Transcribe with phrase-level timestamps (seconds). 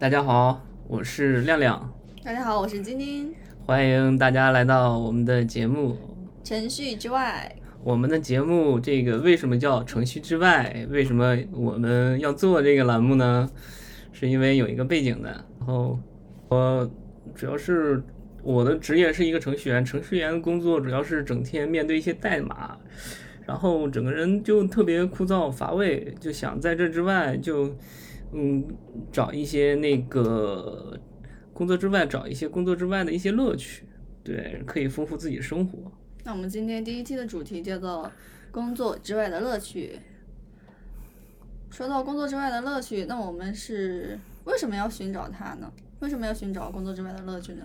[0.00, 1.92] 大家好，我是亮亮，
[2.22, 3.34] 大家好，我是晶晶。
[3.66, 5.98] 欢迎大家来到我们的节目。
[6.44, 10.86] 程序之外，我们的节目这个为什么叫程序之外？
[10.88, 13.50] 为什么我们要做这个栏目呢？
[14.12, 15.44] 是因为有一个背景的。
[15.58, 15.98] 然后
[16.46, 16.88] 我
[17.34, 18.00] 主要是
[18.44, 22.78] 我的职业是一个程序员，程序员工作主要是整天面对一些代码，
[23.44, 27.74] 然后整个人就特别枯燥乏味，就想在这之外就
[28.32, 28.64] 嗯
[29.12, 30.98] 找一些那个
[31.52, 33.84] 工作之外找一些工作之外的一些乐趣，
[34.22, 35.78] 对，可以丰富自己的生活。
[36.24, 38.10] 那我们今天第一期的主题叫做
[38.50, 39.98] 工作之外的乐趣。
[41.70, 45.70] 说到工作之外的乐趣，那我们是为什么要寻找它呢？
[46.00, 47.62] 为什么要寻找工作之外的乐趣呢？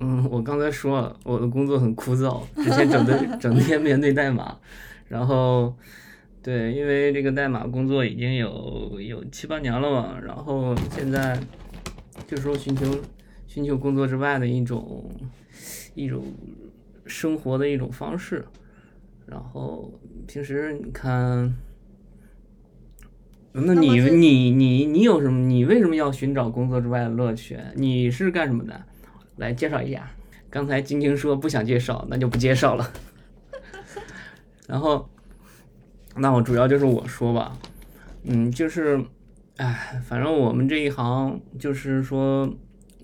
[0.00, 4.58] 嗯，我刚才说了，我的工作很枯燥，之前整的 整天面对代码，
[5.08, 5.74] 然后
[6.42, 11.38] 对，因为这个代码工作已经有有七八年了嘛，然后现在
[12.26, 12.86] 就是说寻求
[13.46, 15.10] 寻求工作之外的一种
[15.94, 16.24] 一种
[17.06, 18.44] 生活的一种方式，
[19.26, 19.92] 然后
[20.26, 21.54] 平时你看。
[23.52, 25.40] 那你你你你有什么？
[25.48, 27.58] 你为什么要寻找工作之外的乐趣？
[27.74, 28.80] 你是干什么的？
[29.38, 30.08] 来介绍一下。
[30.48, 32.92] 刚才晶晶说不想介绍，那就不介绍了。
[34.68, 35.10] 然后，
[36.16, 37.56] 那我主要就是我说吧，
[38.24, 39.02] 嗯，就是，
[39.56, 42.52] 哎，反正我们这一行就是说，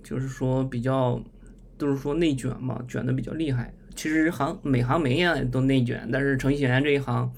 [0.03, 1.23] 就是说比较，
[1.79, 3.73] 都是说内卷嘛，卷的比较厉害。
[3.95, 7.33] 其实行每行每业都内卷，但是程序员这一行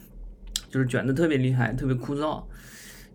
[0.70, 2.42] 就是卷的特别厉害，特别枯燥。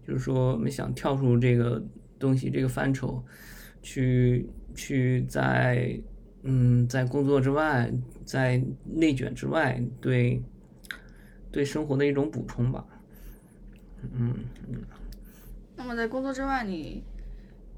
[0.08, 1.82] 就是说，我们想跳出这个
[2.20, 3.24] 东西这个范畴，
[3.82, 6.00] 去去在
[6.44, 7.92] 嗯在工作之外，
[8.26, 10.42] 在内卷之外，对
[11.54, 12.84] 对生活的一种补充吧。
[14.02, 14.34] 嗯
[14.68, 14.82] 嗯。
[15.78, 17.02] 那么在工作之外，你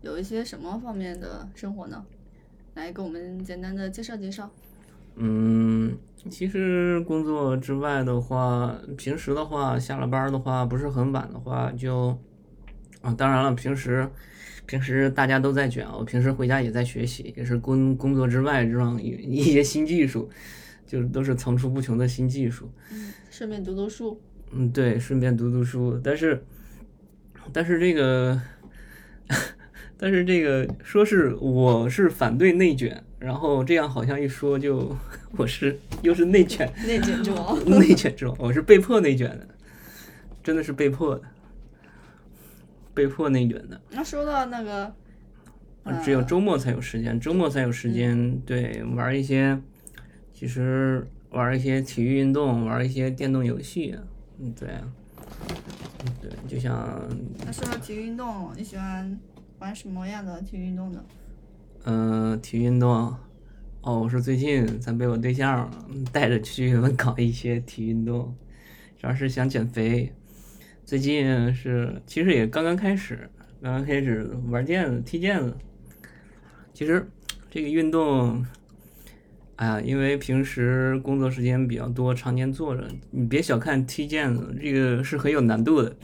[0.02, 2.03] 有一些什么方面的生活呢？
[2.73, 4.50] 来给我们简单的介绍介绍。
[5.16, 5.98] 嗯，
[6.30, 12.18] 其实工作之外的话，平时的话，下了班的话，不是很晚的话，就
[13.02, 14.09] 啊，当然了，平时
[14.66, 20.30] 平时大家都在卷，我平时回家也在学习，也是工工作之外这样一一些新技术，
[20.85, 22.72] 就是都是层出不穷的新技术。
[22.91, 24.19] 嗯，顺便读读书。
[24.51, 26.44] 嗯，对，顺便读读书，但是
[27.51, 28.41] 但是这个。
[29.97, 34.94] 但是这个说是我是反对内卷，然后这样好像一说就
[35.38, 39.47] 我是又是内卷，内卷之王， 内卷之王，我是被迫内卷的，
[40.44, 41.22] 真的是被迫的，
[42.94, 43.81] 被迫内卷的。
[43.90, 44.94] 那说到那个，
[46.03, 49.57] 只有周末才有时间，周末才有时间对玩一些，
[50.35, 53.97] 其实玩一些体育运动，玩一些电动游戏，
[54.38, 54.69] 嗯，对，
[56.22, 57.01] 对，就像。
[57.46, 59.18] 那说到体育运动，你喜欢？
[59.57, 61.01] 玩什么样的体育运动呢？
[61.85, 63.16] 嗯，体育运动，
[63.81, 65.72] 哦，我是最近才被我对象
[66.12, 68.35] 带着去搞一些体育运动，
[69.00, 70.12] 主要是想减肥。
[70.84, 73.29] 最近是其实也刚刚开始，
[73.62, 75.56] 刚刚开始玩毽子、踢毽子。
[76.73, 77.09] 其实
[77.50, 78.46] 这个运动，
[79.57, 85.95] 哎呀，因为平时工作时间比较多，常年坐着，你别小看踢毽子，这个是很有难度的。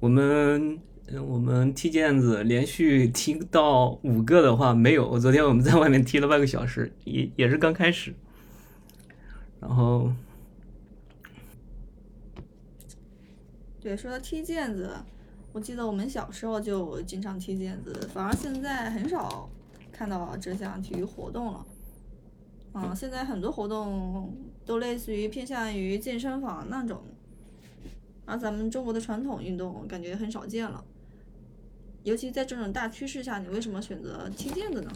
[0.00, 0.78] 我们。
[1.24, 5.16] 我们踢毽子连续踢到五个的话没有。
[5.20, 8.12] 昨天我们在外面踢了半个小时，也也是刚开始。
[9.60, 10.12] 然后，
[13.80, 14.90] 对，说到踢毽子，
[15.52, 19.48] 我记得我们小时候就经常踢毽子，反而现在很少
[19.92, 21.64] 看到这项体育活动了。
[22.78, 27.00] 嗯，现在很多活动都类似于偏向于健身房那种，
[28.26, 30.84] 而咱们中国的传统运动感觉很少见了。
[32.02, 34.92] 尤其在这种大趋势下，你为什么选择踢毽子呢？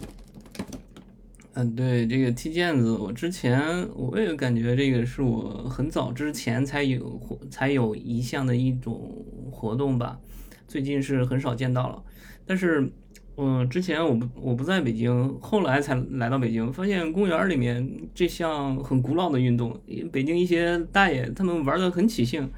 [1.55, 7.19] 嗯，对这个踢毽子，我之前我也感觉这个是我很早之前才有
[7.51, 9.11] 才有一项的一种
[9.51, 10.21] 活动吧，
[10.69, 12.03] 最近是很少见到了。
[12.45, 12.93] 但是，
[13.43, 19.81] 嗯，之前我不我不在北京，后来才来到北京，发现公园里面这项很古老的运动，
[20.13, 22.51] 北京一些大爷他们玩的很起兴。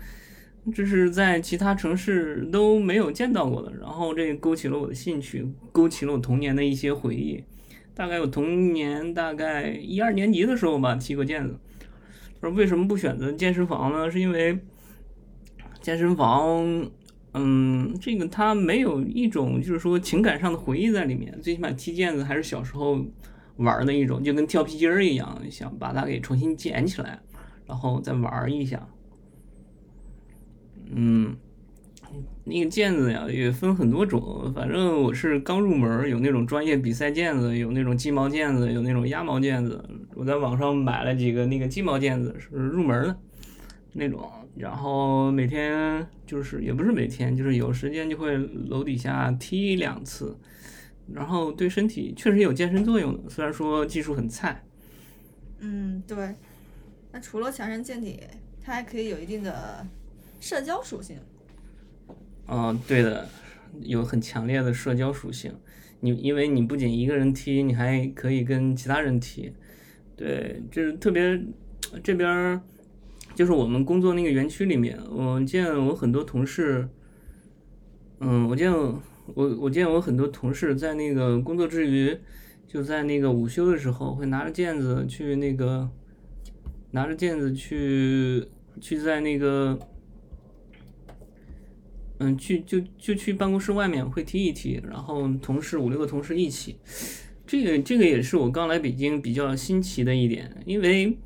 [0.75, 7.44] 这是在其他城市都没有见到过的，然后这勾起了我的兴趣，勾起了我童年的一些回忆。
[7.94, 11.56] 大概我童年大概一二年级的时候吧，踢过毽子。
[12.40, 14.11] 说为什么不选择健身房呢？
[14.11, 14.58] 是因为
[15.81, 16.90] 健身房，
[17.34, 21.37] 嗯，这个它没有一种就是说情感上的回忆在里面。
[21.40, 23.02] 最起码踢毽子还是小时候
[23.56, 27.19] 玩的一种，就跟跳皮筋儿一样，想把它给重新捡起来，
[27.67, 28.87] 然后再玩一下。
[30.94, 31.34] 嗯，
[32.44, 39.82] 那个毽子呀也分很多种，反正我是刚入门，有那种专业比赛毽子，有那种鸡毛毽子，有那种鸭毛毽子。
[40.14, 43.17] 我在网上买了几个那个鸡毛毽子，是入门的
[43.94, 44.20] 那种。
[44.54, 50.37] 然后每天就是也不是每天，就是有时间就会楼底下踢两次，
[51.12, 54.64] 然后对身体确实有健身作用的，虽然说技术很菜。
[55.60, 56.34] 嗯，对。
[57.12, 58.20] 那除了强身健体，
[58.62, 59.87] 它还可以有一定的
[60.40, 61.16] 社交属性。
[62.49, 63.28] 嗯，对的，
[63.81, 65.54] 有很强烈的社交属性。
[66.00, 69.52] 你因为你不仅一个人踢，你还可以跟其他人踢。
[70.16, 71.40] 对，就是特别
[72.02, 72.60] 这边
[73.34, 76.88] 就是我们工作那个园区里面，我见我很多同事，
[78.20, 79.00] 嗯，我见我
[79.34, 82.17] 我见我很多同事在那个工作之余，
[82.67, 85.90] 就在那个午休的时候会拿着毽子去那个。
[86.94, 88.46] 拿着毽子去
[88.79, 89.78] 去在那个，
[92.19, 96.76] 嗯，去就就去办公室外面会踢一踢，然后同事五六个同事一起，
[97.46, 101.17] 这个这个也是我刚来北京比较新奇的一点，因为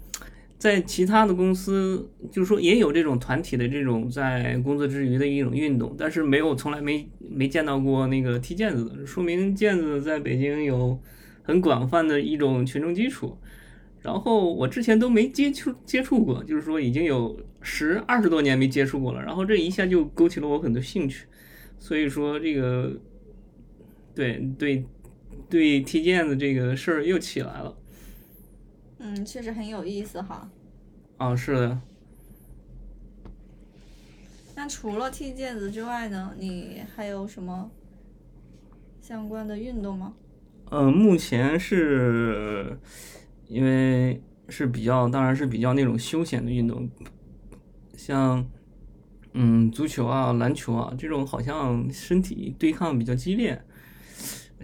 [0.58, 10.98] 在其他的公司，就是说也有这种团体的这种在工作之余的一种运动，但是没有从来没没见到过那个踢毽子的，说明毽子在北京有
[11.42, 13.36] 很广泛的一种群众基础。
[14.02, 19.20] 然后我之前都没接触接触过，就是说已经有十二十多年没接触过了。
[19.20, 21.26] 然后这一下就勾起了我很多兴趣，
[21.78, 22.92] 所以说这个，
[24.14, 24.84] 对对
[25.50, 27.76] 对，踢毽子这个事儿又起来了。
[29.06, 30.50] 嗯，确实很有意思哈。
[31.16, 31.80] 啊，是的。
[34.56, 37.70] 那除了踢毽子之外呢，你还有什么
[39.00, 40.14] 相关的运动吗？
[40.70, 42.78] 嗯，目前是。
[43.48, 46.90] 因为是比较，当然是比较那种休闲的运动，
[47.96, 48.44] 像
[49.34, 53.62] 嗯足球啊、篮球啊这种，好像身体对抗比较激烈。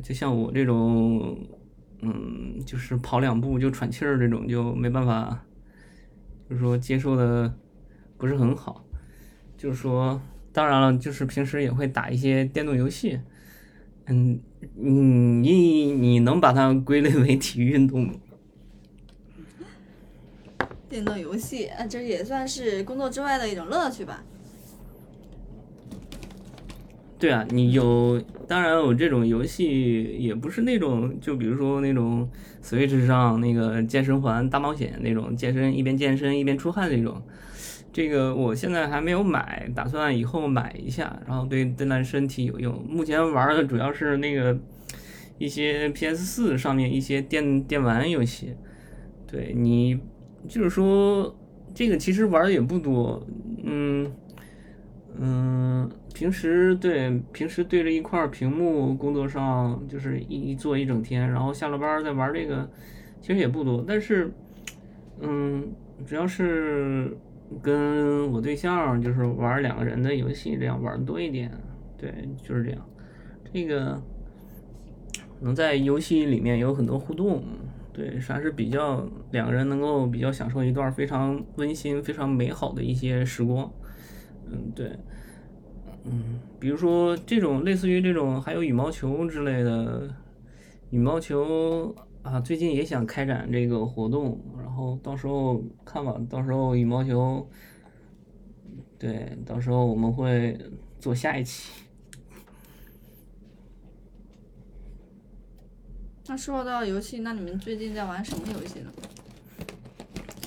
[0.02, 1.46] 就像我这种，
[2.02, 5.44] 嗯，就是跑两步就喘气儿这种，就没办法，
[6.50, 7.54] 就是说接受的
[8.18, 8.84] 不是很好。
[9.56, 10.20] 就是说，
[10.52, 13.20] 当然了，就是平时也会打一些电动游戏。
[14.06, 14.40] 嗯，
[14.74, 18.14] 你你能把它归类为体育运动吗？
[20.88, 24.24] 电动游戏，啊，这也算是工作之外的一种乐趣吧。
[27.22, 32.28] 对啊，你有，当然我这种游戏也不是那种，就比如说那种
[32.60, 37.22] Switch 上那个健身环大冒险那种，健身一边健身一边出汗那种。
[37.92, 42.84] 这个我现在还没有买，打算以后买一下，然后对锻炼身体有用。
[42.88, 44.58] 目前玩的主要是那个
[45.38, 48.54] 一些 PS 四上面一些电电玩游戏。
[49.30, 49.96] 对你。
[50.48, 51.32] 就是说，
[51.72, 53.24] 这个其实玩的也不多，
[55.18, 62.68] 嗯，平时对平时对着一块屏幕工作上就是一一坐一整天，然后下了班再玩这个，
[63.20, 63.84] 其实也不多。
[63.86, 64.32] 但是，
[65.20, 65.70] 嗯，
[66.06, 67.14] 主要是
[67.62, 71.50] 跟我对象就是玩两个人的游戏，这样玩多一点。
[71.98, 72.12] 对，
[72.42, 72.80] 就是这样。
[73.52, 74.02] 这个
[75.40, 77.44] 能在游戏里面有很多互动。
[77.92, 83.70] 对，还是比较两个人能够比较享受一段非常温馨、非常美好的一些时光。
[84.52, 84.92] 嗯，对，
[86.04, 90.14] 嗯，比如说这种类似于这种，还有羽毛球之类的，
[90.90, 97.48] 羽毛球啊，最近也想开展这个活动，然后到时候看吧，到时候羽毛球，
[98.98, 100.58] 对，到时候我们会
[101.00, 101.72] 做下一期。
[106.26, 108.92] 那说到游戏，那你们最近在玩什么游戏呢？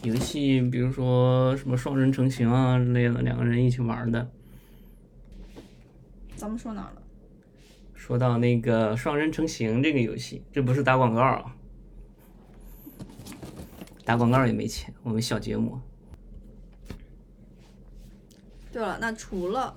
[0.05, 4.29] 游戏，比如说什么双人成行啊之类的，两个人一起玩的。
[6.35, 7.01] 咱们说哪了？
[7.95, 11.55] 说到那个双人成行这个游戏，这不是打广告啊，
[14.03, 15.79] 打广告也没钱，我们小节目。
[18.71, 19.75] 对了，那除了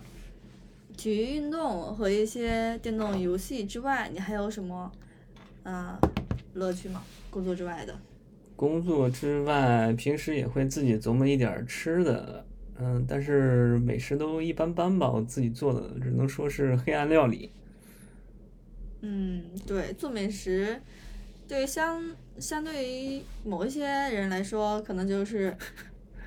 [0.94, 4.92] 体育运动和一些电动游戏之外，你还有什么？
[5.62, 5.98] 啊，
[6.52, 7.02] 乐趣吗？
[7.30, 7.98] 工作之外的。
[8.58, 12.44] 工作之外，平时也会自己琢磨一点吃的，
[12.76, 15.08] 嗯，但是美食都一般般吧。
[15.08, 17.52] 我自己做的只能说是黑暗料理。
[19.02, 20.82] 嗯，对，做美食，
[21.46, 22.02] 对相
[22.40, 25.56] 相对于某一些人来说，可能就是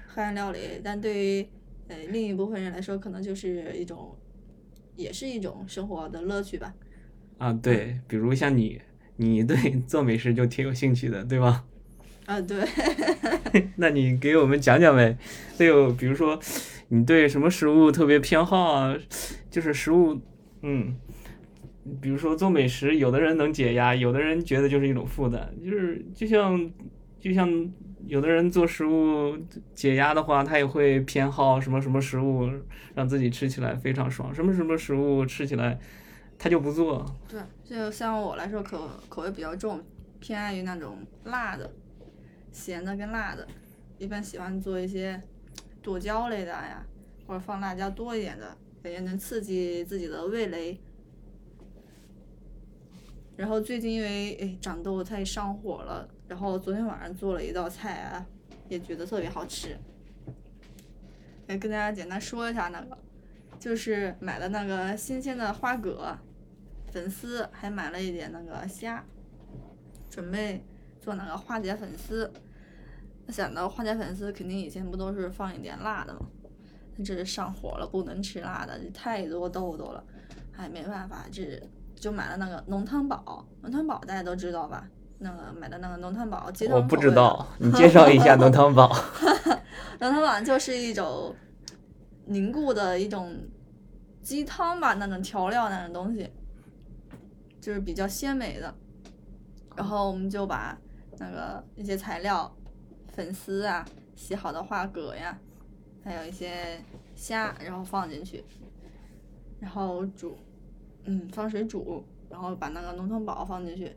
[0.08, 1.46] 黑暗料理，但对于
[1.90, 4.16] 呃另一部分人来说，可能就是一种，
[4.96, 6.74] 也是一种生活的乐趣吧。
[7.40, 8.82] 啊，对，比如像你。
[9.18, 11.64] 你对做美食就挺有兴趣的，对吗？
[12.32, 12.66] 啊，对。
[13.76, 15.18] 那你给我们讲讲呗。
[15.58, 16.40] 对，比如说
[16.88, 18.96] 你对什么食物特别偏好啊？
[19.50, 20.18] 就是食物，
[20.62, 20.96] 嗯，
[22.00, 26.72] 比如说做美食，有的人能解压，有的人觉得就是一种负担，就是就像
[27.20, 27.70] 就像
[28.08, 29.38] 有的人做食物
[29.76, 32.50] 解压的话，他也会偏好什么什么食物，
[32.96, 35.78] 让自己吃起来非常爽，什么什么食物吃起来
[36.40, 37.06] 他就不做。
[37.28, 39.84] 对，就像我来说，口口味比较重，
[40.20, 41.70] 偏爱于那种辣的、
[42.52, 43.48] 咸的跟辣的，
[43.98, 45.22] 一般喜欢做一些
[45.82, 46.86] 剁椒类的呀，
[47.26, 50.80] 或者放辣椒多一点的，感觉能刺激自己的味蕾。
[53.38, 58.26] 然后最近因为哎长痘太上火了，然后昨天晚上做了一道菜啊，
[58.70, 59.76] 也觉得特别好吃。
[61.48, 62.98] 来跟大家简单说一下那个，
[63.58, 66.20] 就是买了那个新鲜的花蛤、
[66.92, 69.04] 粉丝，还买了一点那个虾，
[70.10, 70.64] 准备
[71.02, 72.32] 做那个花甲粉丝。
[73.28, 76.22] 想到花甲粉丝肯定以前不都是放一点辣的吗？
[77.04, 80.04] 这是上火了，不能吃辣的，太多痘痘了，
[80.56, 81.60] 哎，没办法，这
[81.96, 83.46] 就买了那个浓汤宝。
[83.62, 84.88] 浓汤宝大家都知道吧？
[85.20, 88.92] 那个买的那个浓汤宝，鸡汤我不知道，你介绍一下浓汤宝。
[90.00, 91.34] 浓汤宝就是一种
[92.26, 93.36] 凝固的一种
[94.22, 96.30] 鸡汤吧，那种调料那种东西，
[97.62, 98.76] 就是比较鲜美的。
[99.76, 100.78] 然后我们就把
[101.22, 102.52] 那个一些材料，
[103.10, 105.38] 粉丝啊、洗好的花蛤呀，
[106.04, 106.82] 还有一些
[107.14, 108.44] 虾，然后放进去，
[109.60, 110.36] 然后煮，
[111.04, 113.96] 嗯，放水煮，然后把那个浓汤宝放进去。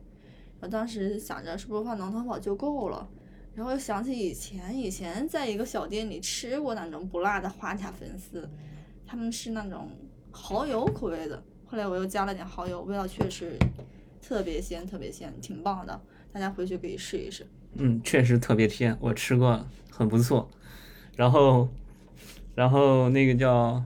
[0.59, 3.09] 我当时想着是不是放浓汤宝就够了，
[3.55, 8.47] 然后又想起以前以前在一个小店里吃过那种不辣的花甲粉丝，
[9.03, 9.89] 他们是那种
[10.31, 13.57] 蚝油口味的，后来我又加了点蚝油，味道确实
[14.21, 15.99] 特别鲜，特别鲜，挺棒的，
[16.35, 17.47] 大家回去可以试一试。
[17.75, 20.49] 嗯，确实特别甜，我吃过，很不错。
[21.15, 21.69] 然后，
[22.55, 23.81] 然后那个叫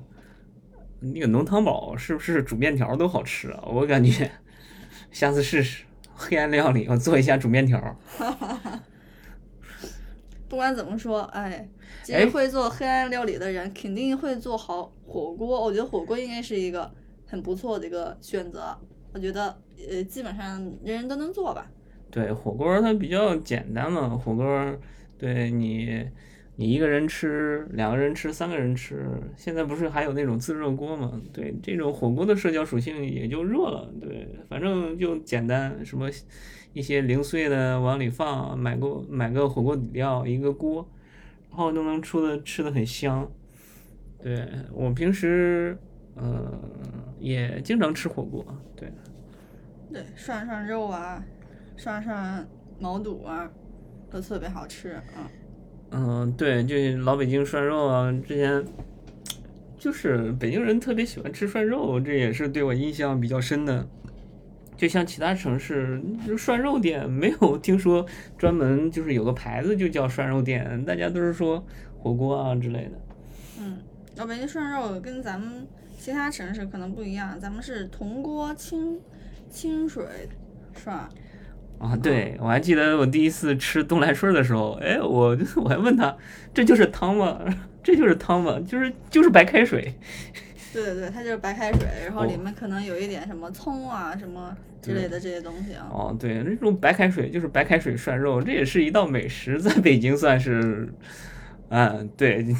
[0.99, 3.63] 那个浓汤宝，是不是煮面条都好吃啊？
[3.67, 4.31] 我感觉
[5.11, 5.83] 下次试试
[6.15, 7.79] 黑暗料理，我做一下煮面条。
[10.49, 11.69] 不管怎么说，哎，
[12.03, 15.63] 其哎实会做黑暗料理的人肯定会做好火锅。
[15.63, 16.91] 我觉得火锅应该是一个
[17.27, 18.75] 很不错的一个选择。
[19.13, 19.55] 我觉得
[19.87, 21.69] 呃，基本上人人都能做吧。
[22.11, 24.75] 对，火锅它比较简单嘛，火锅
[25.17, 26.07] 对你
[26.55, 29.05] 你一个人吃、两个人吃、三个人吃，
[29.37, 31.21] 现在不是还有那种自热锅嘛？
[31.31, 33.91] 对，这种火锅的社交属性也就弱了。
[34.01, 36.09] 对，反正就简单，什么
[36.73, 40.89] 一些零碎的往里放，买个买个火锅底料，一个锅，
[41.49, 43.29] 然后都能出的吃的很香。
[44.21, 45.77] 对我平时
[46.15, 46.59] 呃
[47.19, 48.91] 也经常吃火锅，对。
[49.91, 51.23] 对，涮涮肉啊，
[51.79, 52.45] 涮涮
[52.77, 53.49] 毛肚啊，
[54.11, 55.31] 都特别好吃啊。
[55.91, 58.65] 嗯，对，就老北京涮肉啊，之前
[59.77, 63.87] 就是北京人特别喜欢吃涮肉，这也是对我印象比较深的。
[64.75, 68.05] 就像其他城市，就涮肉店没有听说
[68.37, 71.63] 专门就是有个牌子就叫涮肉店，大家都是说
[71.97, 72.91] 火锅啊之类的。
[73.59, 73.77] 嗯，
[74.17, 75.65] 老北京涮肉跟咱们
[75.97, 78.99] 其他城市可能不一样，咱们是铜锅清
[79.49, 80.05] 清水
[80.73, 81.09] 涮。
[81.79, 86.15] 啊，对，我还记得我第一次吃东来顺的时候，哎，我我还问他，
[86.53, 87.39] 这就是汤吗？
[87.81, 88.59] 这就是汤吗？
[88.67, 89.93] 就是就是白开水。
[90.71, 95.87] 对对对，它就是白开水，然后里哦面可能有一点什么葱啊什么之类的这些东西啊。
[95.89, 100.93] 哦，对，那种白开水就是白开水涮肉，这也是一道美食，在北京算是，
[101.69, 102.43] 嗯，对，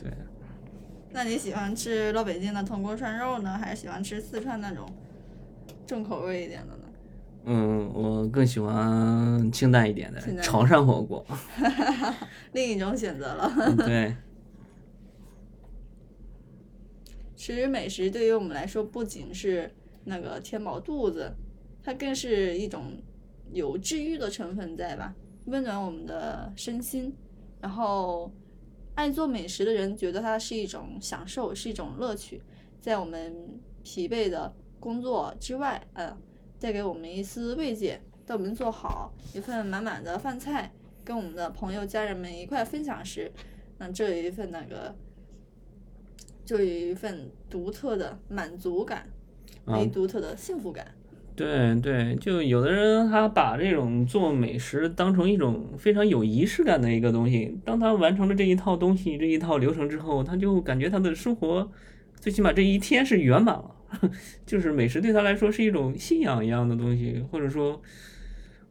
[0.00, 0.10] 对，
[1.12, 4.86] 那你喜欢吃老北京的铜锅涮肉呢，还是喜欢吃四川那种
[5.86, 6.82] 重口味一点的呢？
[7.46, 11.24] 嗯，我更喜欢清淡一点的潮汕火锅，
[12.52, 13.52] 另一种选择了。
[13.76, 14.16] 对。
[17.36, 19.70] 其实美食对于我们来说，不仅是
[20.04, 21.30] 那个填饱肚子，
[21.82, 22.92] 它更是一种
[23.52, 25.14] 有治愈的成分在吧，
[25.44, 27.14] 温暖我们的身心。
[27.60, 28.32] 然后，
[28.94, 32.40] 爱做美食的人觉得它是一种享受，是一种乐趣，
[32.80, 34.50] 在我们疲惫的
[34.84, 36.14] 工作之外，呃，
[36.60, 37.98] 带给我们一丝慰藉。
[38.26, 40.70] 当我们做好一份满满的饭菜，
[41.02, 43.32] 跟我们的朋友、家人们一块分享时，
[43.78, 44.94] 那这有一份那个
[46.44, 49.06] 就有一份独特的满足感，
[49.64, 50.86] 啊一独特的幸福感。
[51.34, 57.58] 对对，就有的人他把这种做美食当成一种非常有仪式感的一个东西。
[57.64, 61.70] 当他完成了这一套东西、这一套流程之后，他就感觉他的生活
[62.20, 63.73] 最起码这一天是圆满了。
[64.46, 67.80] 就是美食对他来说是一种信仰一样的东西，或者说，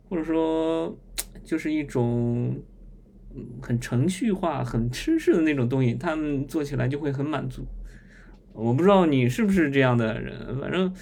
[0.09, 0.97] 或者说
[1.43, 2.61] 就是一种
[3.61, 7.65] 很程序化、很吃式的那种东西，他们做起来就会很满足。
[8.53, 10.93] 我不知道你是不是这样的人，反正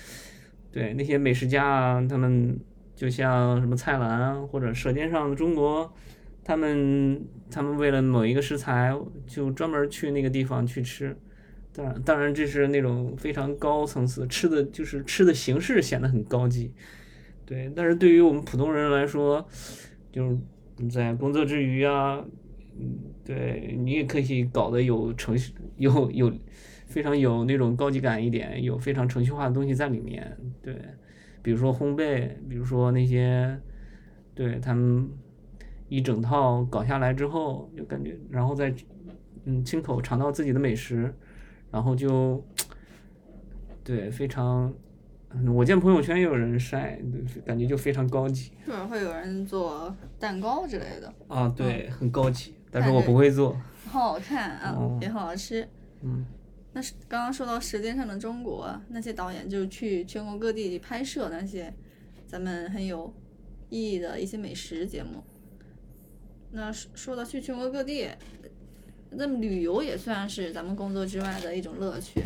[0.72, 2.58] 对那些美食家啊，他们
[2.96, 5.86] 就像什么蔡澜或者《舌尖上的中国》，
[6.44, 8.98] 他们他们为了某一个食材，
[9.28, 11.18] 就专门去那个地方去吃。
[11.74, 16.74] 当然，当然这是那种非常高层次吃的，就是吃的形式显得很高级。
[17.46, 19.46] 对，但是对于我们普通人来说，
[20.12, 20.38] 就是
[20.90, 22.24] 在工作之余啊，
[22.78, 26.34] 嗯，对你也可以搞得有程序，有有
[26.88, 30.38] 非常有那种高级感一点，有非常程序化的东西在里面。
[30.62, 30.76] 对，
[31.42, 33.60] 比如说烘焙，比如说那些，
[34.36, 35.10] 对他们
[35.88, 38.74] 一整套搞下来之后，就感觉，然后再
[39.46, 41.14] 嗯亲口尝到自己的美食。
[41.72, 42.44] 然后就，
[43.84, 44.74] 对，非常，
[45.56, 47.00] 我见朋友圈也有人晒，
[47.46, 48.52] 感觉就非常高级。
[48.66, 51.14] 是不是会有人做蛋糕之类的？
[51.30, 53.54] 啊，对，很高级，但是我不会做。
[53.84, 55.68] 很好看啊，也很好吃。
[56.02, 56.26] 嗯。
[56.74, 61.74] 那是刚刚说到《舌尖上的中国》，那些导演就去全国各地拍摄那些
[62.28, 63.14] 咱们很有
[63.70, 65.24] 意义的一些美食节目。
[66.52, 68.10] 那说到去全国各地。
[69.12, 72.22] 那旅游也算是咱们工作之外的一种乐趣。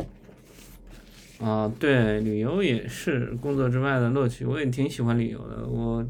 [1.38, 4.46] 啊，对，旅游也是工作之外的乐趣。
[4.46, 5.66] 我也挺喜欢旅游的。
[5.66, 6.06] 我，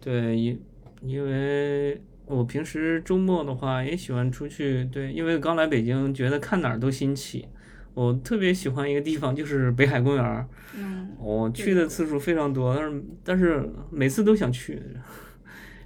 [0.00, 0.58] 对，因
[1.02, 4.84] 因为我平时周末的话也喜欢出去。
[4.86, 7.46] 对，因为刚来北京，觉得看哪儿都新奇。
[7.92, 10.48] 我特别喜欢一个地方，就是北海公园。
[10.76, 11.10] 嗯。
[11.18, 14.80] 我去的次数非常多，但是但是每次都想去。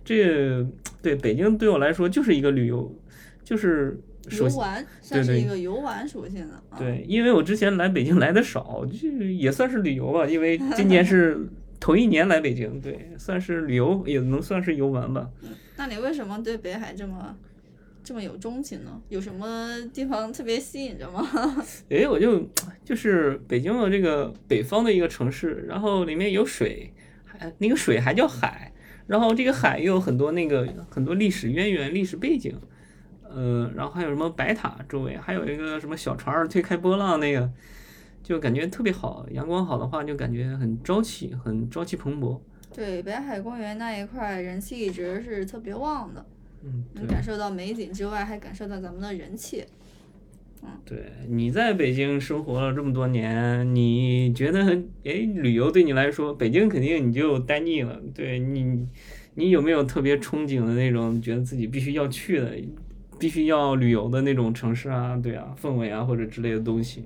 [0.04, 0.64] 这
[1.00, 2.94] 对北京对我来说就是一个旅游。
[3.44, 6.62] 就是游玩，算是一个游玩属性的。
[6.78, 10.26] 对，因为我之前来北京来的少，就也算是旅游吧。
[10.26, 11.46] 因为今年是
[11.80, 15.28] 头一年来北京，对，算是旅游，也能算是游玩吧。
[15.76, 17.36] 那你为什么对北海这么
[18.04, 19.00] 这么有钟情呢？
[19.08, 21.28] 有什么地方特别吸引着吗？
[21.90, 22.48] 哎，我就
[22.84, 26.92] 就是北京的这个北方的一个城市，然后里面有水，
[27.24, 28.72] 还那个水还叫海，
[29.08, 32.54] 然后这个海又有很多那个很多历史渊源、历史背景。
[33.36, 37.50] 嗯，然后还有什么白塔周围，还有一个什么小船推开波浪那个，
[38.22, 39.26] 就感觉特别好。
[39.30, 42.38] 阳光好的话，就感觉很朝气，很朝气蓬勃。
[42.74, 46.24] 对，北海公园那一块人气一直是特别旺的。
[46.64, 49.64] 嗯，能感受到美景之外，还感受到咱们的人气。
[50.62, 54.60] 嗯，对，你在北京生活了这么多年，你觉得
[55.04, 58.00] 哎，旅游对你来说，北京肯定你就待腻了。
[58.14, 58.86] 对你，
[59.34, 62.56] 你有没有特别憧憬的那种，觉得自己必须要去的？
[63.22, 67.04] 必须要旅游的那种城市啊，对啊，氛围啊或者之类的东西。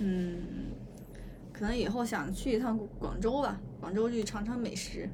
[0.00, 0.36] 嗯，
[1.50, 5.08] 可能以后想去一趟广州吧，广州去尝尝美食。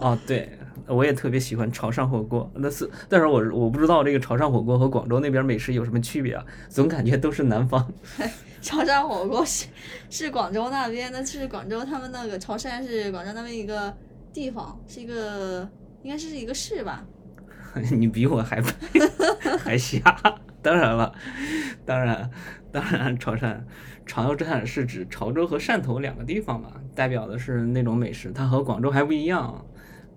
[0.00, 0.58] 哦， 对，
[0.88, 6.44] 我也特别喜欢潮汕火锅，那是，但是我我不知道这个潮汕火锅和广州那边美食有什么区别啊？
[6.68, 7.88] 总感觉都是南方。
[8.60, 9.68] 潮汕火锅是
[10.10, 13.96] 是广州那边的，是广州他们那个潮汕是广州那边一个
[14.32, 15.70] 地方，是一个。
[16.04, 17.04] 应该是一个市吧？
[17.90, 18.62] 你比我还
[19.58, 19.98] 还瞎，
[20.62, 21.12] 当然了，
[21.84, 22.30] 当然，
[22.70, 23.58] 当然，潮汕
[24.06, 29.64] 潮汕是指潮州和汕头两个地方嘛，代表的是那种美食，它和广州还不一样。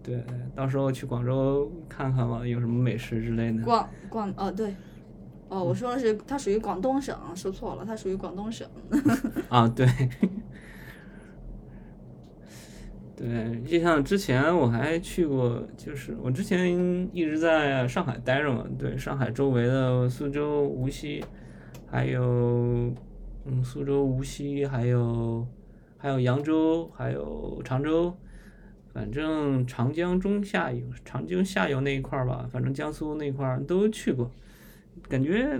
[0.04, 0.24] 对，
[0.56, 3.64] 到时候去广州看看吧，有什么美食之类的。
[3.64, 4.76] 广广哦对，
[5.50, 8.68] 哦我说的是它属于广东省，说错了，它属于广东省。
[9.50, 9.88] 啊对。
[13.18, 18.64] 对，就像之前我还去过，就是我之前一直在上海待着嘛。
[18.78, 21.26] 对，上海周围的苏州、无锡，
[21.90, 22.22] 还有
[23.46, 25.48] 嗯，苏州、无锡，还有
[25.98, 28.16] 还有扬州，还有常州，
[28.94, 34.30] 反正长江中下游、长江下游那一块儿吧，反正江苏那块儿都去过，
[35.10, 35.60] 感觉，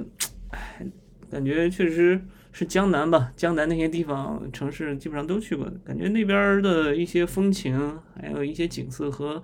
[0.52, 0.86] 唉，
[1.32, 2.22] 感觉确实。
[2.58, 3.32] 是江南吧？
[3.36, 9.40] 江南那些地方城市基本上都去过，感觉那边的一些风情，还有一些景色和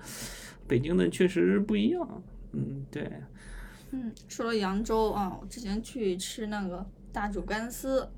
[0.68, 2.24] 北京的确实不一样。
[2.54, 3.08] 嗯，对。
[3.92, 8.10] 嗯，说了扬州啊，我之前去吃那个大煮干丝，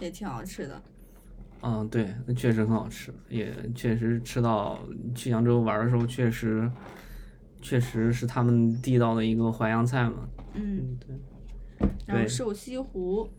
[0.00, 0.82] 也挺好吃的。
[1.60, 4.80] 嗯，对，那确实很好吃，也确实吃到
[5.14, 6.68] 去扬州玩的时候，确实
[7.60, 10.28] 确实是他们地道的一个淮扬菜嘛。
[10.54, 11.88] 嗯，对。
[12.06, 13.30] 然后瘦西湖。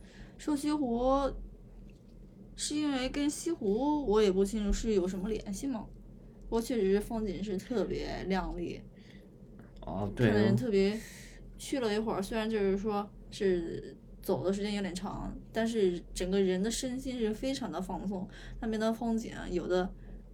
[0.44, 1.32] 瘦西湖
[2.58, 5.88] 是因为跟西湖我也不清楚是有什么联系吗？
[6.50, 8.82] 不过确实风景是特别亮丽，
[9.86, 11.00] 哦，对，看的人特别。
[11.58, 18.28] 去了一会儿，虽然就是说是走的时间有点长，但是整个人的身心是非常的放松。
[18.60, 19.90] 那边的风景有的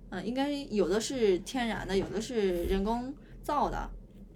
[0.09, 3.87] 嗯，应该有的是天然的，有的是人工造的，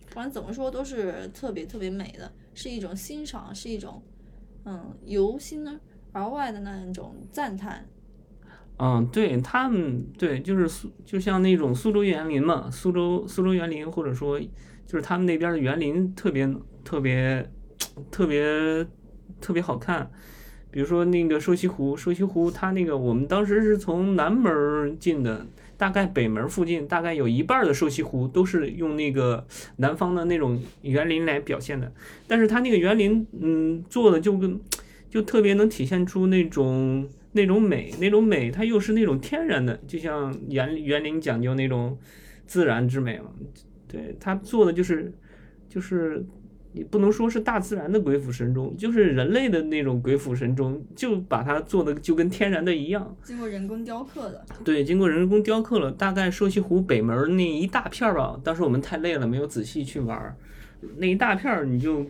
[0.10, 4.00] 反正怎么说都是特别特别美的，是一种欣赏，是一种
[4.66, 5.66] 嗯由心
[6.12, 7.86] 而外的那一种赞叹。
[8.78, 16.52] 嗯，对他们，对，就是苏，就像那种苏州园林嘛，苏州苏州园林，或者说就是他们那边的园林特别
[16.84, 17.50] 特别
[18.10, 18.86] 特别
[19.40, 20.10] 特别好看。
[20.72, 25.46] 比如说那个瘦西湖，瘦西湖它那个我们当时是从南门进的，
[25.78, 29.46] 大概北门附近大概有一半的瘦西湖都是用那个
[29.78, 31.92] 南方的那种园林来表现的，
[32.28, 34.60] 但是它那个园林，嗯，做的就跟
[35.10, 37.08] 就特别能体现出那种。
[37.36, 41.98] 那种美，那种美，它又是那种天然的，就像园园林讲究那种
[42.46, 43.32] 自然之美嘛。
[43.88, 45.12] 对，它做的就是，
[45.68, 46.24] 就是
[46.76, 53.16] 你不能说是大自然的鬼斧神工，就是人类的那种鬼斧神工，就把它做的就跟天然的一样。
[53.24, 54.44] 经过人工雕刻的。
[54.64, 55.92] 对，经过人工雕刻了。
[55.92, 60.36] 大概瘦西湖北门那一大片儿吧，当时我们太累了，没有仔细去玩儿。
[60.98, 62.06] 那一大片儿，你就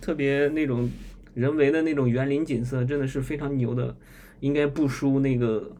[0.00, 0.90] 特别那种
[1.34, 3.96] 人为的那种园林景色，真的是非常牛的。
[4.40, 5.70] 应该不输那个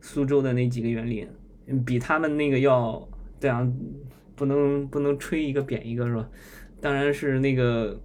[0.00, 1.28] 苏州的那几个园林，
[1.84, 3.06] 比他们那个要
[3.38, 3.70] 对啊，
[4.34, 6.28] 不能不能吹一个贬一个是吧？
[6.80, 8.00] 当然是那个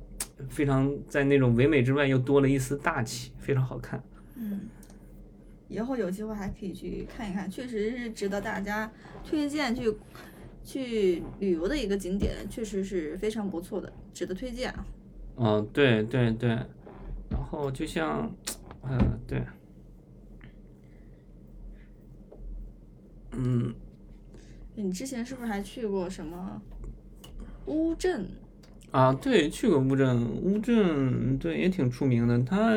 [0.50, 4.04] 非常在那种唯美之外又多了一丝大气，非常好看。
[4.36, 4.62] 嗯，
[5.68, 8.92] 以后有机会还可以去看一看，确实是值得大家
[9.24, 9.96] 推荐去
[10.64, 14.86] 去旅游的一个景点，确实是非常不错的，值得推荐啊。
[15.36, 16.50] 哦，对对对，
[17.30, 18.32] 然后就像，
[18.84, 19.44] 嗯，对。
[23.36, 23.74] 嗯，
[24.76, 26.62] 你之前是不是还去过什么
[27.66, 28.30] 乌镇？
[28.94, 30.24] 啊，对，去过乌镇。
[30.44, 32.76] 乌镇对也挺出名的，它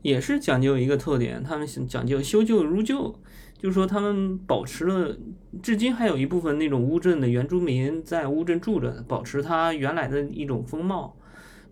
[0.00, 3.14] 也是讲究一个特点，他们讲究修旧如旧，
[3.58, 5.16] 就是说他们保持了，
[5.62, 11.16] 至今还有一部分那种乌镇的原住民在乌镇住着，保持它原来的一种风貌。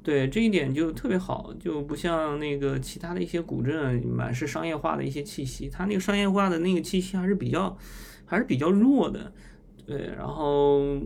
[0.03, 7.77] 对这一点就特别好，就不像那个其他的一些古镇，满是商业化的一些气息，它那个商业化的那个气息还是比较。
[8.27, 9.33] 还是比较弱的，
[9.85, 10.97] 对，然后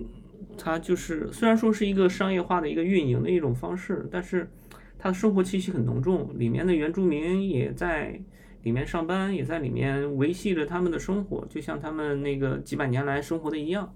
[0.59, 4.51] 它就是虽然说是一个商业化的一个运营的一种方式，但是
[4.99, 8.21] 它的生活气息很浓重，里面的原住民也在
[8.62, 13.93] 里面上班，也在里面维系着他们的生活，就像他们那个几百年来生活的一样，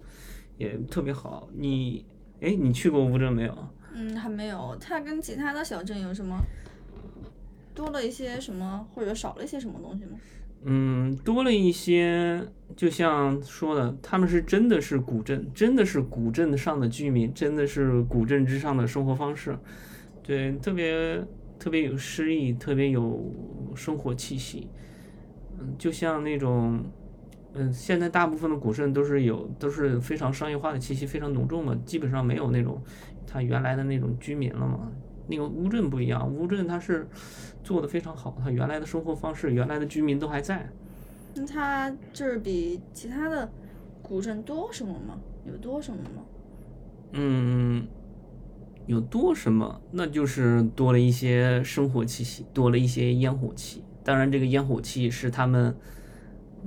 [0.59, 1.49] 也特别好。
[1.57, 2.05] 你，
[2.41, 3.69] 哎，你去过乌镇没有？
[3.95, 4.77] 嗯，还没有。
[4.81, 6.37] 它跟其他的小镇有什么
[7.75, 10.19] 多了一些什么，或者少了一些什么东西吗？
[10.65, 12.43] 嗯，多了一些，
[12.77, 19.57] 就像说的，他们是真的是古镇，真的是古镇上的居民，真的是古镇之上的生活方式，
[20.23, 21.25] 对，特别
[21.59, 23.33] 特别有诗意，特别有
[23.77, 24.69] 生活气息。
[25.61, 26.85] 嗯，就像那种，
[27.55, 32.83] 嗯，现在大部分的古镇都是有，都是非常商业化的气息非常浓重嘛，基本上没有那种
[33.27, 34.91] 他原来的那种居民了嘛。
[35.29, 37.07] 那个乌镇不一样，乌镇它是
[37.63, 40.69] 做的非常好，它原来的生活方式，原来的居民都还在。
[41.35, 43.49] 那它就是比其他的
[44.03, 45.19] 古镇多什么吗？
[45.47, 46.23] 有多什么吗？
[47.13, 47.87] 嗯，
[48.87, 49.81] 有多什么？
[49.93, 53.85] 那就是多了一些生活气息，多了一些烟火气。
[54.03, 55.77] 当然，这个烟火气是他们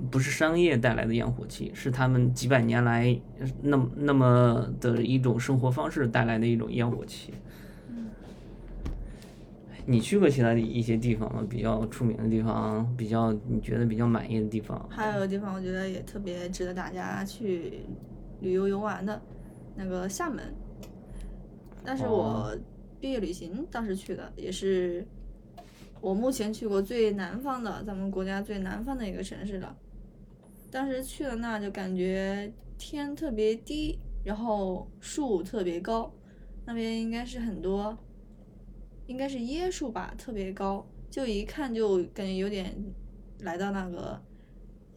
[0.09, 3.19] 不是商业带来的烟火气，是他们几百年来
[3.61, 7.33] 那么那么的一种生活方式带来的一种烟火气。
[9.85, 11.45] 你去过其他的一些地方吗？
[11.49, 14.87] 比较出名的地方，比较你觉得比较满意的地方？
[14.89, 17.83] 还有个地方，我觉得也特别值得大家去
[18.41, 19.21] 旅游游玩的，
[19.75, 20.53] 那个厦门。
[21.83, 22.55] 但是我
[22.99, 25.05] 毕业旅行当时去的，也是
[25.99, 29.75] 我目前去过最南方的，咱们国家最南方的一个城市了。
[30.69, 36.13] 当时去了那就感觉天特别低，然后树特别高，
[36.65, 37.97] 那边应该是很多。
[39.11, 42.73] 应该是椰树吧，特别高，就一看就感觉有点
[43.41, 44.17] 来到那个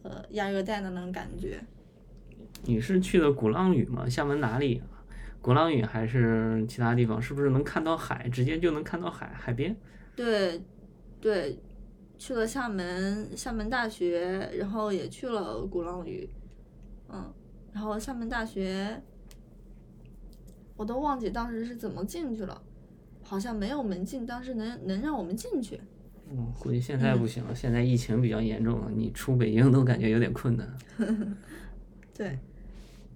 [0.03, 1.61] 呃亚热带的那种感觉。
[2.63, 4.07] 你是去的鼓浪屿吗？
[4.07, 4.81] 厦门哪里？
[5.41, 7.21] 鼓浪屿还是其他地方？
[7.21, 8.29] 是不是能看到海？
[8.29, 9.75] 直接就能看到海海边？
[10.15, 10.61] 对，
[11.19, 11.59] 对，
[12.17, 16.29] 去了厦门，厦门大学，然后也去了鼓浪屿，
[17.09, 17.33] 嗯，
[17.73, 19.03] 然后厦门大学，
[20.77, 22.61] 我都忘记当时是怎么进去了。
[23.27, 25.81] 好像没有门禁，当时能能让我们进去。
[26.29, 30.77] 嗯，估计现在不行了，现在疫情比较严重，你出北京都感觉有点困难。
[32.13, 32.39] 对，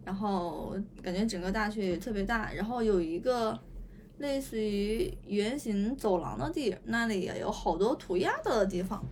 [0.04, 3.58] 然后感觉整个大学也特别大，然后有一个
[4.18, 9.04] 类似于圆形走廊的地，那里也有好多涂鸦的地方。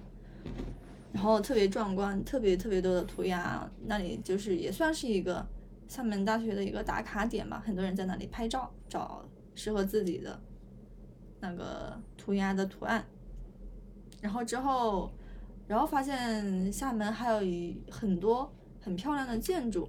[1.14, 5.44] 然后特别壮观，特别特别多的涂鸦，那里就是也算是一个
[5.88, 10.40] 厦门大学的一个打卡点吧，很多人在那里拍照，找适合自己的
[11.40, 13.06] 那个涂鸦的图案。
[14.22, 15.12] 然后之后，
[15.68, 19.88] 然后发现厦门还有一很多很漂亮的建筑，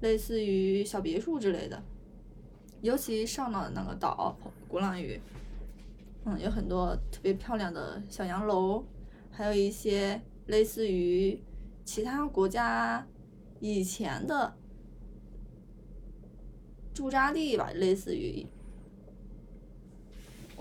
[0.00, 1.82] 类似于小别墅之类的。
[2.80, 5.20] 尤其上了那个岛鼓浪屿，
[6.24, 8.84] 嗯，有很多特别漂亮的小洋楼，
[9.30, 11.40] 还有一些类似于
[11.84, 13.06] 其他国家
[13.60, 14.56] 以前的
[16.92, 18.44] 驻扎地吧，类似于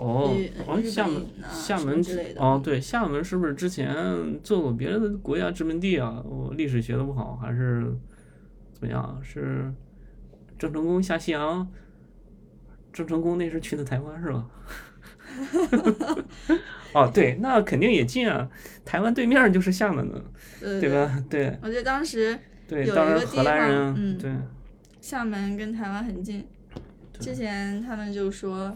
[0.02, 3.96] 哦日，哦，日厦门厦门之类的哦，对，厦门是不是之前
[4.42, 6.22] 做过别的国家殖民地啊？
[6.26, 7.84] 我历史学的不好，还是
[8.74, 9.20] 怎么样？
[9.24, 9.72] 是
[10.58, 11.68] 郑成功下西洋？
[12.92, 14.48] 郑成功那是去的台湾是吧？
[16.94, 18.50] 哦，对，那肯定也近啊，
[18.84, 20.22] 台湾对面就是厦门的，
[20.62, 21.24] 呃，对吧？
[21.30, 22.38] 对我记得当时
[22.68, 24.32] 对，当然一个地方荷兰人，嗯对，
[25.00, 26.46] 厦门跟台湾很近，
[27.20, 28.76] 之前他们就说，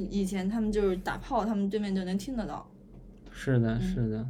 [0.00, 2.66] 以以前他们就是打炮，他们对面就能听得到。
[3.30, 4.26] 是的，是的，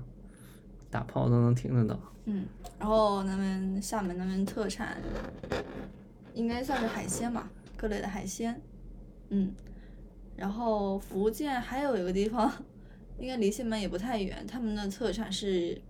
[0.90, 2.00] 打炮都能听得到。
[2.24, 2.44] 嗯，
[2.78, 4.98] 然后那边厦门那边特产
[6.34, 8.60] 应该算是海鲜吧，各类的海鲜。
[9.28, 9.52] 嗯，
[10.36, 12.52] 然后福建还有一个地方，
[13.18, 15.80] 应该离厦门也不太远，他们的特产是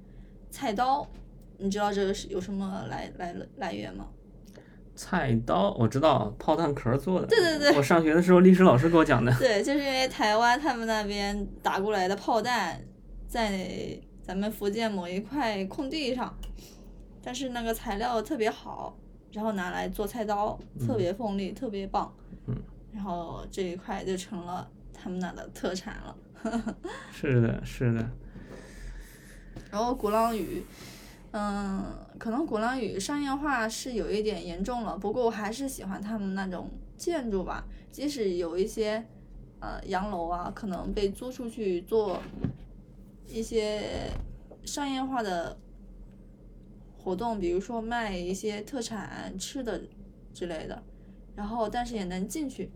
[0.50, 1.08] 菜刀。
[1.58, 4.06] 你知道这个是有什么来来来源吗？
[4.94, 7.26] 菜刀我知道，炮弹壳做的。
[7.26, 9.34] 对对对我上学的时候，历史老师给我讲的。
[9.38, 12.80] 对，就是因为台湾他们那边打过来的炮弹，
[13.26, 16.34] 在咱们福建某一块空地上，
[17.22, 18.96] 但是那个材料特别好，
[19.32, 22.12] 然后拿来做菜刀，特别锋利，特别棒。
[22.46, 22.54] 嗯。
[22.92, 26.16] 然后这一块就成了他们那的特产了。
[27.12, 28.10] 是的，是的。
[29.70, 30.64] 然后鼓浪屿，
[31.32, 31.84] 嗯，
[32.18, 39.06] 可能鼓浪屿商业化是有一点严重了，不过我还是喜欢他们那种建筑吧，即使有一些
[39.60, 42.20] 呃洋楼啊，可能被租出去做
[43.28, 44.10] 一些
[44.64, 45.56] 商业化的
[46.98, 49.80] 活动，比如说卖一些特产吃的
[50.34, 50.82] 之类的，
[51.36, 52.72] 然后但是也能进去，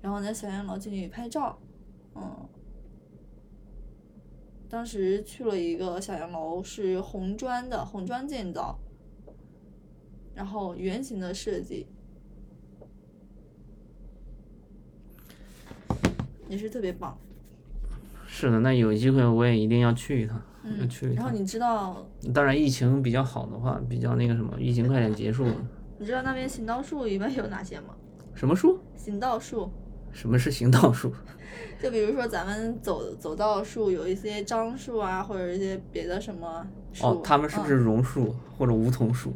[0.00, 1.58] 然后呢小洋楼进去拍照，
[2.14, 2.48] 嗯。
[4.68, 8.78] 当时去了一个小洋楼，是红砖的，红砖建造，
[10.34, 11.86] 然后圆形的设计，
[16.48, 17.16] 也是特别棒。
[18.26, 20.40] 是的，那有机会我也一定要去一趟，
[20.88, 21.24] 去一，趟。
[21.24, 25.46] 然后你知道，当然，疫情比较好的话，比较那个什么，疫情快点结束。
[25.98, 27.96] 你知道那边行道树一般有哪些吗？
[28.34, 28.78] 什么树？
[28.94, 29.70] 行道树，
[30.12, 31.12] 什么是行道树？
[31.80, 37.06] 就比如说咱们走走道树，有一些樟树啊，或者一些别的什么树。
[37.06, 39.32] 哦，他们是不是榕树或者梧桐树？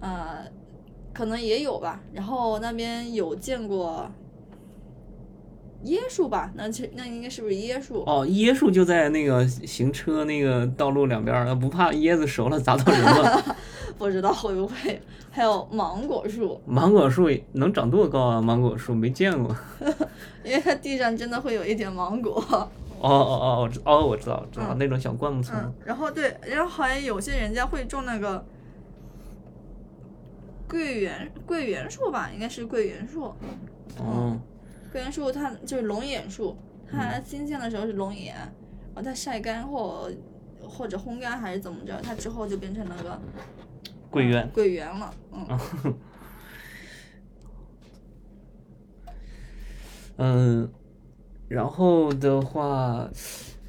[0.00, 0.12] 嗯？
[0.12, 0.44] 呃，
[1.12, 2.02] 可能也有吧。
[2.12, 4.10] 然后那边有见过
[5.84, 6.52] 椰树吧？
[6.54, 8.02] 那其那应该是不是椰树？
[8.06, 13.42] 哦，椰树就在那个行车那个道路两边儿，不怕椰子熟了砸到人吗？
[14.00, 14.98] 不知道会不会。
[15.30, 18.40] 还有芒果树，芒果树能长多高啊？
[18.40, 19.54] 芒果树没见过。
[20.42, 22.42] 因为它地上真的会有一点芒果。
[22.50, 25.54] 哦哦哦，我知哦，我知道，知道、嗯那种小灌木丛。
[25.54, 28.42] 嗯，然后对，然后好像有些人家会种那个
[30.66, 33.32] 桂圆桂圆树吧，应该是桂圆树。
[33.98, 34.36] 哦，
[34.90, 36.56] 桂圆树它就是龙眼树，
[36.90, 40.10] 它新鲜的时候是龙眼，然后它晒干或
[40.68, 43.20] 或者烘干还是怎么着，它之后就变成那个
[44.10, 44.50] 桂圆。
[44.52, 45.14] 桂圆了。
[45.32, 45.94] 嗯，
[50.18, 50.70] 嗯，
[51.48, 53.08] 然后的话，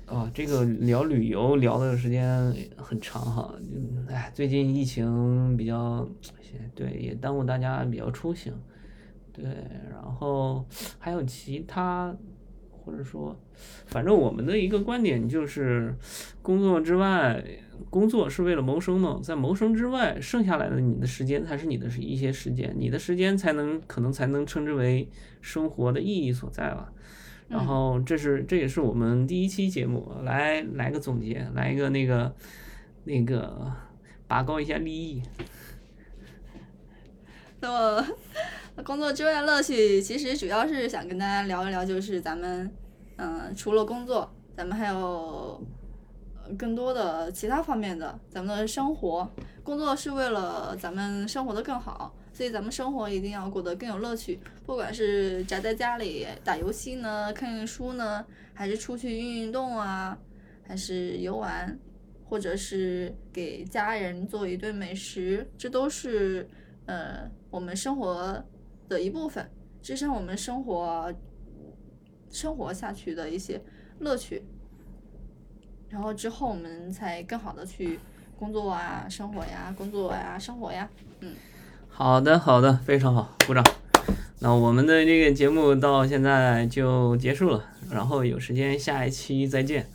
[0.06, 3.54] 啊，这个聊旅游聊的时间很长哈。
[3.60, 6.06] 嗯哎，最近疫情比较，
[6.75, 8.54] 对，也耽误大家比较出行。
[9.32, 9.45] 对，
[9.89, 10.65] 然后
[10.99, 12.13] 还有其他，
[12.83, 13.39] 或者说，
[13.85, 15.95] 反正我们的一个观点就是，
[16.41, 17.43] 工作之外，
[17.89, 25.07] 工作是为了谋生嘛，在谋生之外，剩下来的你的时间才是你的一些时间，你的时间才能可能才能称之为
[25.41, 26.91] 生活的意义所在吧。
[27.47, 32.33] 然后这是这也是我们第一期节目，来来个总结，来一个那个
[33.03, 33.71] 那个
[34.27, 35.21] 拔高一下利益。
[37.59, 38.07] 那么
[38.75, 42.71] 那工作之外的乐趣，其实主要是想跟大家聊一聊，就是咱们，
[43.17, 45.62] 嗯、除了工作，咱们还有
[46.57, 49.29] 更多的其他方面的咱们的生活。
[49.63, 54.39] 工作是为了咱们生活的更好，所以咱们生活一定要过得更有乐趣。
[54.65, 60.17] 不管是宅在家里打游戏呢，看看书呢，还是出去运运动啊，
[60.63, 61.77] 还是游玩，
[62.27, 66.49] 或者是给家人做一顿美食，这都是
[66.86, 68.43] 呃我们生活
[68.91, 69.49] 的一部分，
[69.82, 71.13] 支撑我们生活
[72.30, 73.62] 生活下去的一些
[73.99, 74.43] 乐趣。
[75.89, 77.97] 然后之后我们才更好的去
[78.38, 80.89] 工作啊、生活呀、工作呀、生活呀，
[81.21, 81.34] 嗯。
[81.88, 83.63] 好的，好的，非常好，鼓掌。
[84.39, 89.88] 那我们的这个节目到现在就结束了，然后有时间下一期再见。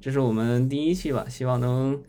[0.00, 2.00] 这是我们第一期吧，希望能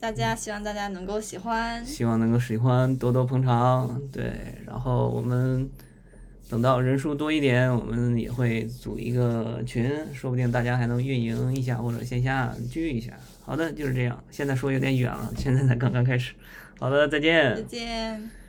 [0.00, 4.00] 大家希望大家能够喜欢，希望能够喜欢，多多捧场。
[4.10, 4.32] 对，
[4.66, 5.68] 然后我们
[6.48, 13.12] 等到人数多一点，我们也会组一个群，说不定大家还能运营一下或者线下聚一下。
[13.44, 14.24] 好的，就是这样。
[14.30, 16.32] 现在说有点远了，现在才刚刚开始。
[16.78, 17.54] 好的，再见。
[17.54, 18.39] 再见。